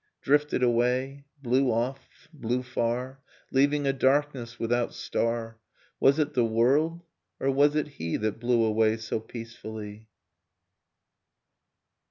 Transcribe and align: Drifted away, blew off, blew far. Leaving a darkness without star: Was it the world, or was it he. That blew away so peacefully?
Drifted 0.23 0.63
away, 0.63 1.25
blew 1.43 1.69
off, 1.71 2.27
blew 2.33 2.63
far. 2.63 3.19
Leaving 3.51 3.85
a 3.85 3.93
darkness 3.93 4.57
without 4.59 4.95
star: 4.95 5.59
Was 5.99 6.17
it 6.17 6.33
the 6.33 6.43
world, 6.43 7.03
or 7.39 7.51
was 7.51 7.75
it 7.75 7.87
he. 7.87 8.17
That 8.17 8.39
blew 8.39 8.63
away 8.63 8.97
so 8.97 9.19
peacefully? 9.19 10.07